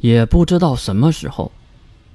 [0.00, 1.52] 也不知道什么时候，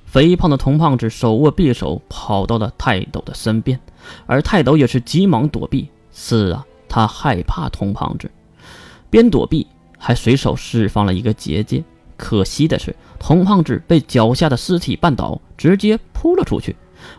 [0.06, 3.80] 肥胖的童胖子手握匕首跑到了泰斗的身边，
[4.26, 5.90] 而泰斗也是急忙躲避。
[6.12, 8.32] 是啊，他害怕童胖子，
[9.10, 9.68] 边躲避
[9.98, 11.84] 还随手释放了一个结界。
[12.18, 16.76] 可惜的是，童胖子被脚下的尸体绊倒，直接扑了出去，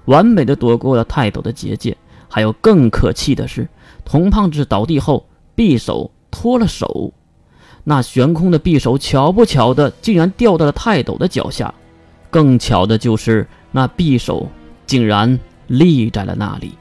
[0.07, 1.97] 完美的躲过了泰斗的结界。
[2.29, 3.69] 还有更可气的是，
[4.05, 7.13] 童胖子倒地后，匕首脱了手。
[7.89, 11.73] 那悬空的匕首，巧不巧的竟然掉到了泰斗的脚下。
[12.31, 14.51] 更巧的就是，那匕首
[14.87, 15.39] 竟然
[15.69, 16.73] 立在了那里。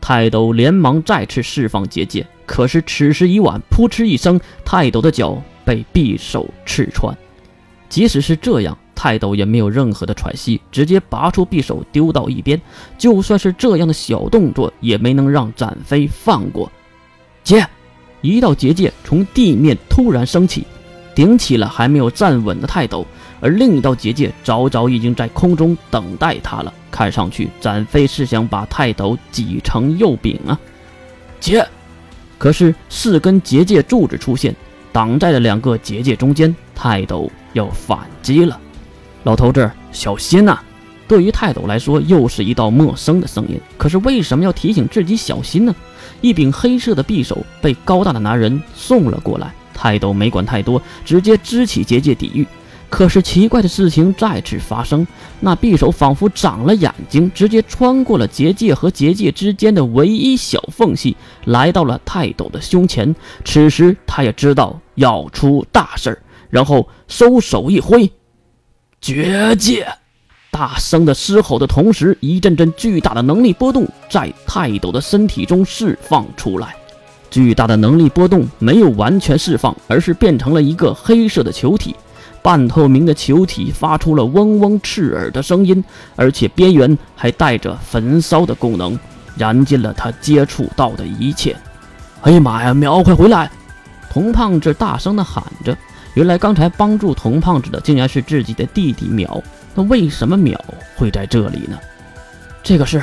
[0.00, 7.16] 泰斗连忙再次释放结界，可是此时已晚，扑哧一声，泰斗的脚被匕首刺穿。
[7.88, 12.60] 即使是这样，泰斗也没有任何的喘息，直接拔出匕首丢到一边。
[12.98, 16.68] 就算是这样的小动作，也没能让展飞放过。
[17.44, 17.64] 姐。
[18.20, 20.66] 一道结界从地面突然升起，
[21.14, 23.06] 顶起了还没有站稳的泰斗，
[23.40, 26.72] 而另一道结界早早已经在空中等待他了。
[26.90, 30.58] 看上去，展飞是想把泰斗挤成肉饼啊！
[31.38, 31.66] 姐，
[32.36, 34.54] 可是四根结界柱子出现，
[34.92, 38.58] 挡在了两个结界中间，泰斗要反击了。
[39.22, 40.58] 老头子，小心呐！
[41.10, 43.60] 对于泰斗来说，又是一道陌生的声音。
[43.76, 45.74] 可是为什么要提醒自己小心呢？
[46.20, 52.46] 一柄黑色的匕首被高大的男人送了过来，泰斗没管太多，直接支起结界抵御。
[52.88, 55.04] 可是奇怪的事情再次发生，
[55.40, 63.12] 那匕首仿佛长了眼睛，直接穿过了结界和结界之间的唯一小缝隙，来到了泰斗的胸前。
[63.44, 68.08] 此时他也知道要出大事儿，然后收手一挥，
[69.00, 69.88] 绝界。
[70.60, 76.76] 大声的嘶吼的同时，一阵阵巨大的能力波动在泰斗的身体中释放出来。
[77.30, 81.96] 巨大的能力波动没有完全释放，而是变成了一个黑色的球体。
[82.42, 85.82] 半透明的球体发出了嗡嗡刺耳的声音，
[86.14, 88.98] 而且边缘还带着焚烧的功能，
[89.38, 91.56] 燃尽了他接触到的一切。
[92.20, 92.74] 哎呀妈呀！
[92.74, 93.50] 苗，快回来！
[94.10, 95.74] 童胖子大声地喊着。
[96.12, 99.42] 原来刚才帮助童胖子的，竟然是自己的弟弟苗。
[99.74, 100.56] 那为什么淼
[100.96, 101.78] 会在这里呢？
[102.62, 103.02] 这个是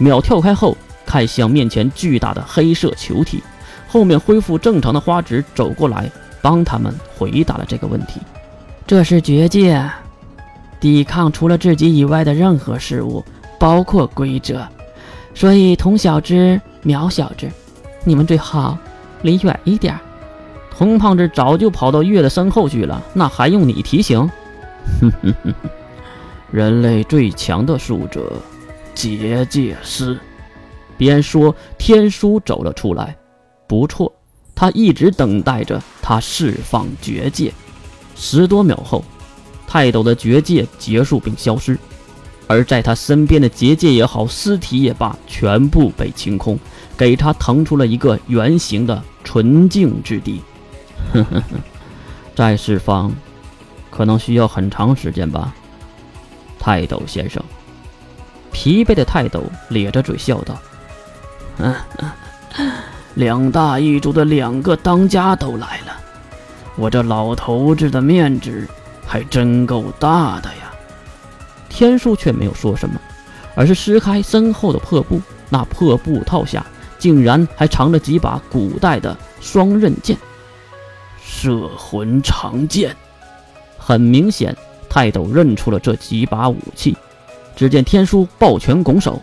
[0.00, 3.42] 淼跳开后看向面前巨大的黑色球体，
[3.88, 8.20] 后面恢复正常的花指走过来帮他们回答了这个问题。
[8.86, 9.84] 这是绝界，
[10.80, 13.24] 抵抗除了自己以外的任何事物，
[13.58, 14.66] 包括规则。
[15.34, 17.50] 所以童小子、苗小子，
[18.04, 18.78] 你们最好
[19.22, 19.98] 离远一点。
[20.70, 24.18] 童胖子早就跑到月的身后去了，那还用你提醒？
[25.00, 25.70] 哼哼哼哼。
[26.50, 28.32] 人类最强的术者，
[28.94, 30.18] 结界师。
[30.96, 33.16] 边说，天书走了出来。
[33.66, 34.12] 不错，
[34.54, 37.52] 他一直等待着他释放绝界。
[38.14, 39.04] 十多秒后，
[39.66, 41.76] 泰斗的绝界结束并消失，
[42.46, 46.58] 而在他身边的结界也好，尸体也罢，全部被清空，
[46.96, 50.40] 给他腾出了一个圆形的纯净之地。
[51.12, 51.44] 呵呵呵，
[52.34, 53.12] 再释放，
[53.90, 55.52] 可能需要很长时间吧。
[56.66, 57.40] 泰斗先生，
[58.50, 60.58] 疲惫的泰斗咧着嘴笑道
[61.62, 61.72] ：“嗯，
[63.14, 65.96] 两大一族的两个当家都来了，
[66.74, 68.68] 我这老头子的面子
[69.06, 70.72] 还真够大的呀。”
[71.70, 73.00] 天树却没有说什么，
[73.54, 76.66] 而是撕开身后的破布，那破布套下
[76.98, 80.18] 竟然还藏着几把古代的双刃剑——
[81.22, 82.96] 摄魂长剑。
[83.78, 84.56] 很明显。
[84.96, 86.96] 泰斗认出了这几把武器，
[87.54, 89.20] 只见天书抱拳拱手：“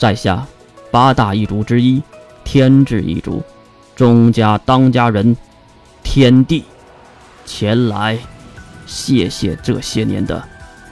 [0.00, 0.46] 在下
[0.90, 2.02] 八大一族之一，
[2.42, 3.42] 天智一族，
[3.94, 5.36] 钟家当家人，
[6.02, 6.64] 天帝，
[7.44, 8.18] 前来
[8.86, 10.42] 谢谢这些年的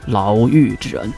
[0.04, 1.10] 牢狱之恩。”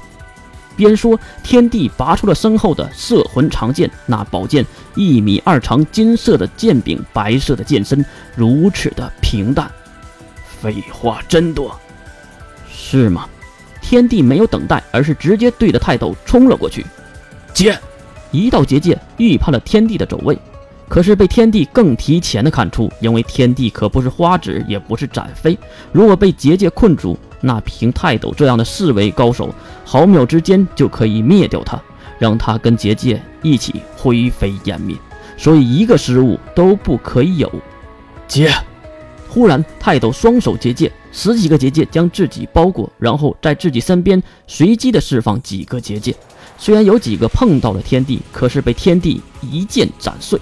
[0.76, 8.06] 边说，天帝拔出了身后的摄魂长剑，那宝剑一米二长，金色的剑柄，白色的剑身，
[8.36, 9.68] 如此的平淡。
[10.60, 11.76] 废话真多。
[12.74, 13.28] 是吗？
[13.80, 16.86] 天帝没有等待，而是直接对着泰斗冲了过去。
[17.52, 17.78] 接，
[18.30, 20.38] 一道结界预判了天帝的走位，
[20.88, 25.58] 可是被天帝更提前的看出，因为天帝可不是花指，也不是展飞。
[25.90, 29.52] 如果被结界困住，那凭泰斗这样的四维高手，
[29.84, 31.78] 毫秒之间就可以灭掉他，
[32.18, 34.96] 让他跟结界一起灰飞烟灭。
[35.36, 37.52] 所以一个失误都不可以有。
[38.28, 38.50] 接。
[39.32, 46.14] 忽然，泰斗双手结界，十几个结界将自己包裹，然后在自己身边随机的释放几个结界。
[46.58, 50.38] 虽然有几个碰到了天地，可是被天地一剑斩碎。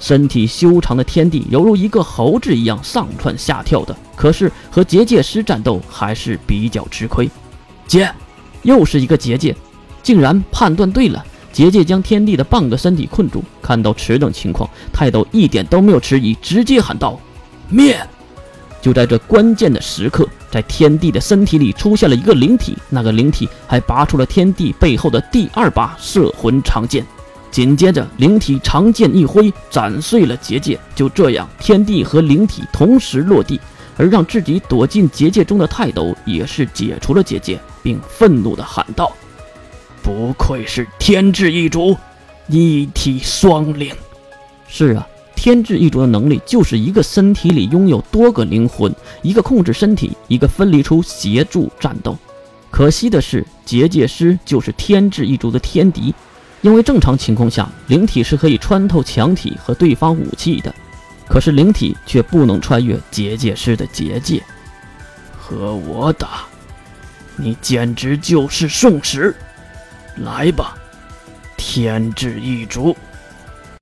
[0.00, 7.30] 身体修长的天帝犹如一个猴子一样上蹿下跳的，可是和结界师战斗还是比较吃亏。
[7.86, 8.12] 姐，
[8.62, 9.54] 又是一个结界，
[10.02, 11.24] 竟然判断对了。
[11.52, 13.44] 结界将天帝的半个身体困住。
[13.62, 17.16] 看到此等情况，泰斗一点都没有迟疑，直接喊道
[17.70, 17.96] ：“灭！”
[18.84, 27.02] 就在这关键的时刻，在天帝的身体里出现了一个灵体，那个灵体还拔出了天帝背后的第二把摄魂长剑。
[27.50, 30.78] 紧接着，灵体长剑一挥，斩碎了结界。
[30.94, 33.58] 就这样，天帝和灵体同时落地，
[33.96, 39.10] 而让自己躲进结界中的泰斗也是解除了结界，并愤怒地喊道
[40.04, 41.96] ：“不愧是天智一族，
[42.48, 43.94] 一体双灵。”
[44.68, 45.06] 是啊，
[45.44, 52.16] 天智一族的能力就是一个身体里拥有多个灵魂，一个控制身体，一个分离出协助战斗。
[52.70, 56.14] 可惜的是，结界师就是天智一族的天敌。
[56.62, 60.74] 因为正常情况下，灵体是可以穿透墙体和对方武器的，
[61.28, 64.42] 可是灵体却不能穿越结界师的结界。
[65.38, 66.46] 和我打，
[67.36, 69.36] 你简直就是送死！
[70.16, 70.74] 来吧，
[71.58, 72.96] 天智一族。